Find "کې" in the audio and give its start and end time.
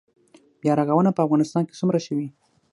1.67-1.77